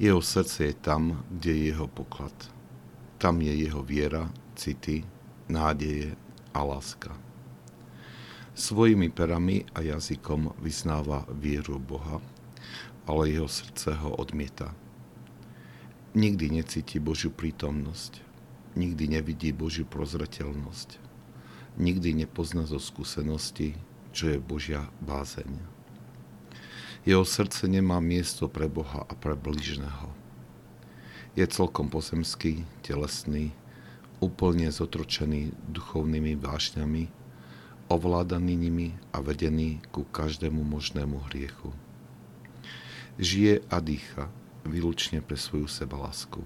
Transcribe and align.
jeho 0.00 0.22
srdce 0.24 0.64
je 0.64 0.74
tam, 0.80 1.28
kde 1.28 1.52
je 1.52 1.64
jeho 1.76 1.84
poklad. 1.84 2.32
Tam 3.20 3.36
je 3.44 3.52
jeho 3.52 3.84
viera, 3.84 4.32
city, 4.56 5.04
nádeje 5.44 6.16
a 6.56 6.64
láska. 6.64 7.12
Svojimi 8.56 9.12
perami 9.12 9.68
a 9.76 9.84
jazykom 9.84 10.56
vyznáva 10.64 11.28
vieru 11.28 11.76
Boha, 11.76 12.16
ale 13.04 13.28
jeho 13.28 13.44
srdce 13.44 13.92
ho 14.00 14.16
odmieta. 14.16 14.72
Nikdy 16.16 16.48
necíti 16.48 16.96
Božiu 16.96 17.28
prítomnosť, 17.28 18.24
nikdy 18.80 19.20
nevidí 19.20 19.52
Božiu 19.52 19.84
prozreteľnosť, 19.84 20.96
nikdy 21.76 22.24
nepozná 22.24 22.64
zo 22.64 22.80
skúsenosti, 22.80 23.76
čo 24.16 24.32
je 24.32 24.38
Božia 24.40 24.88
bázeň. 25.04 25.79
Jeho 27.08 27.24
srdce 27.24 27.64
nemá 27.64 27.96
miesto 27.96 28.44
pre 28.44 28.68
Boha 28.68 29.08
a 29.08 29.12
pre 29.16 29.32
blížneho. 29.32 30.12
Je 31.32 31.46
celkom 31.48 31.88
pozemský, 31.88 32.68
telesný, 32.84 33.56
úplne 34.20 34.68
zotročený 34.68 35.56
duchovnými 35.72 36.36
vášňami, 36.36 37.08
ovládaný 37.88 38.52
nimi 38.52 38.88
a 39.16 39.24
vedený 39.24 39.80
ku 39.88 40.04
každému 40.04 40.60
možnému 40.60 41.24
hriechu. 41.32 41.72
Žije 43.16 43.64
a 43.72 43.80
dýcha 43.80 44.28
výlučne 44.68 45.24
pre 45.24 45.40
svoju 45.40 45.72
sebalásku. 45.72 46.44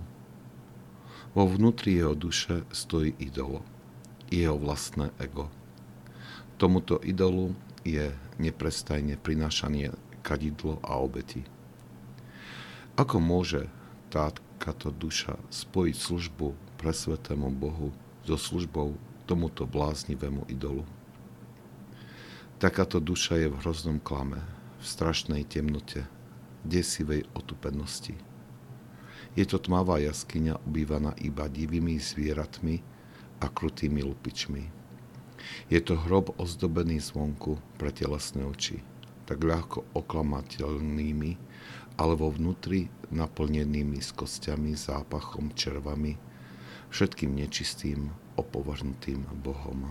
Vo 1.35 1.45
vnútri 1.51 1.99
jeho 1.99 2.15
duše 2.15 2.63
stojí 2.71 3.19
idolo, 3.19 3.67
jeho 4.31 4.55
vlastné 4.55 5.11
ego. 5.19 5.51
Tomuto 6.63 7.03
idolu 7.03 7.59
je 7.83 8.15
neprestajne 8.39 9.19
prinášanie 9.19 9.91
kadidlo 10.25 10.81
a 10.81 10.97
obety. 10.97 11.45
Ako 12.97 13.21
môže 13.21 13.69
táto 14.09 14.89
duša 14.89 15.37
spojiť 15.53 15.97
službu 15.99 16.57
pre 16.81 16.97
svetému 16.97 17.53
Bohu 17.53 17.93
so 18.25 18.41
službou 18.41 18.97
tomuto 19.29 19.69
bláznivému 19.69 20.49
idolu? 20.49 20.89
Takáto 22.57 22.97
duša 22.97 23.37
je 23.45 23.49
v 23.53 23.59
hroznom 23.61 24.01
klame, 24.01 24.41
v 24.81 24.85
strašnej 24.89 25.45
temnote, 25.45 26.09
desivej 26.65 27.29
otupenosti. 27.37 28.17
Je 29.37 29.45
to 29.45 29.59
tmavá 29.61 30.01
jaskyňa 30.01 30.63
obývaná 30.65 31.13
iba 31.21 31.51
divými 31.51 31.99
zvieratmi 31.99 32.81
a 33.43 33.51
krutými 33.51 34.01
lupičmi. 34.01 34.71
Je 35.69 35.83
to 35.83 35.99
hrob 35.99 36.33
ozdobený 36.39 37.03
zvonku 37.03 37.59
pre 37.77 37.91
telesné 37.91 38.47
oči 38.47 38.94
tak 39.25 39.41
ľahko 39.41 39.85
oklamateľnými, 39.97 41.33
ale 41.97 42.13
vo 42.17 42.29
vnútri 42.29 42.93
naplnenými 43.13 43.99
s 44.01 44.13
kostiami, 44.13 44.75
zápachom, 44.75 45.53
červami, 45.55 46.19
všetkým 46.91 47.35
nečistým, 47.35 48.13
opovrhnutým 48.39 49.27
Bohom. 49.43 49.91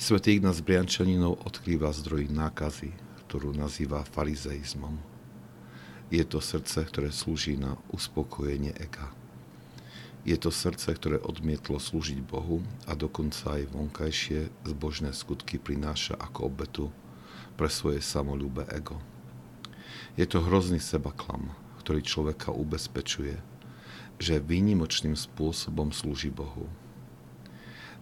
Svetý 0.00 0.40
Ignác 0.40 0.58
Briančaninov 0.64 1.46
odkrýva 1.46 1.94
zdroj 1.94 2.26
nákazy, 2.32 2.90
ktorú 3.26 3.54
nazýva 3.54 4.02
farizeizmom. 4.02 4.98
Je 6.10 6.24
to 6.26 6.42
srdce, 6.42 6.84
ktoré 6.88 7.08
slúži 7.14 7.56
na 7.56 7.78
uspokojenie 7.94 8.74
ega. 8.82 9.21
Je 10.22 10.38
to 10.38 10.54
srdce, 10.54 10.86
ktoré 10.94 11.18
odmietlo 11.18 11.82
slúžiť 11.82 12.22
Bohu 12.22 12.62
a 12.86 12.94
dokonca 12.94 13.58
aj 13.58 13.74
vonkajšie 13.74 14.54
zbožné 14.70 15.10
skutky 15.10 15.58
prináša 15.58 16.14
ako 16.14 16.46
obetu 16.46 16.86
pre 17.58 17.66
svoje 17.66 17.98
samolúbe 17.98 18.62
ego. 18.70 19.02
Je 20.14 20.22
to 20.28 20.38
hrozný 20.44 20.78
sebaklam, 20.78 21.50
ktorý 21.82 22.06
človeka 22.06 22.54
ubezpečuje, 22.54 23.34
že 24.22 24.38
výnimočným 24.38 25.18
spôsobom 25.18 25.90
slúži 25.90 26.30
Bohu. 26.30 26.70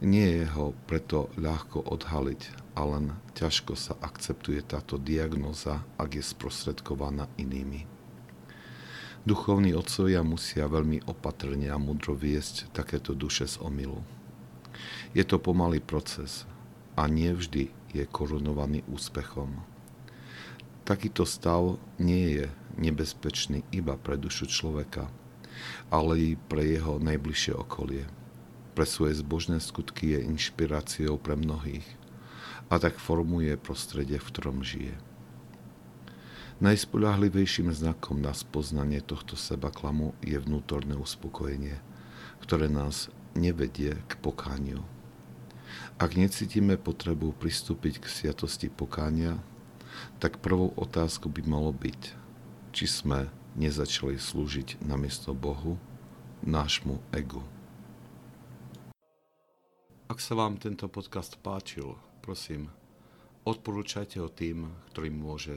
Nie 0.04 0.44
je 0.44 0.46
ho 0.52 0.76
preto 0.84 1.32
ľahko 1.40 1.88
odhaliť, 1.88 2.60
a 2.76 2.80
len 2.88 3.12
ťažko 3.36 3.76
sa 3.76 3.92
akceptuje 4.00 4.64
táto 4.64 4.96
diagnoza, 4.96 5.84
ak 6.00 6.16
je 6.16 6.24
sprostredkovaná 6.24 7.28
inými. 7.36 7.99
Duchovní 9.20 9.76
otcovia 9.76 10.24
musia 10.24 10.64
veľmi 10.64 11.04
opatrne 11.04 11.68
a 11.68 11.76
mudro 11.76 12.16
viesť 12.16 12.72
takéto 12.72 13.12
duše 13.12 13.44
z 13.44 13.60
omilu. 13.60 14.00
Je 15.12 15.20
to 15.28 15.36
pomalý 15.36 15.84
proces 15.84 16.48
a 16.96 17.04
nie 17.04 17.28
vždy 17.36 17.68
je 17.92 18.08
korunovaný 18.08 18.80
úspechom. 18.88 19.60
Takýto 20.88 21.28
stav 21.28 21.76
nie 22.00 22.40
je 22.40 22.46
nebezpečný 22.80 23.60
iba 23.76 24.00
pre 24.00 24.16
dušu 24.16 24.48
človeka, 24.48 25.12
ale 25.92 26.12
i 26.16 26.30
pre 26.40 26.64
jeho 26.64 26.96
najbližšie 26.96 27.52
okolie. 27.60 28.08
Pre 28.72 28.88
svoje 28.88 29.20
zbožné 29.20 29.60
skutky 29.60 30.16
je 30.16 30.24
inšpiráciou 30.32 31.20
pre 31.20 31.36
mnohých 31.36 31.84
a 32.72 32.80
tak 32.80 32.96
formuje 32.96 33.52
prostredie, 33.60 34.16
v 34.16 34.28
ktorom 34.32 34.64
žije. 34.64 35.09
Najspolahlivejším 36.60 37.72
znakom 37.72 38.20
na 38.20 38.36
spoznanie 38.36 39.00
tohto 39.00 39.32
seba 39.32 39.72
klamu 39.72 40.12
je 40.20 40.36
vnútorné 40.36 40.92
uspokojenie, 40.92 41.80
ktoré 42.44 42.68
nás 42.68 43.08
nevedie 43.32 43.96
k 44.04 44.12
pokániu. 44.20 44.84
Ak 45.96 46.20
necítime 46.20 46.76
potrebu 46.76 47.32
pristúpiť 47.32 48.04
k 48.04 48.12
sviatosti 48.12 48.68
pokánia, 48.68 49.40
tak 50.20 50.44
prvou 50.44 50.76
otázkou 50.76 51.32
by 51.32 51.48
malo 51.48 51.72
byť, 51.72 52.12
či 52.76 52.84
sme 52.84 53.32
nezačali 53.56 54.20
slúžiť 54.20 54.84
namiesto 54.84 55.32
Bohu, 55.32 55.80
nášmu 56.44 57.00
egu. 57.16 57.40
Ak 60.12 60.20
sa 60.20 60.36
vám 60.36 60.60
tento 60.60 60.92
podcast 60.92 61.40
páčil, 61.40 61.96
prosím, 62.20 62.68
odporúčajte 63.48 64.20
ho 64.20 64.28
tým, 64.28 64.68
ktorým 64.92 65.16
môže 65.16 65.56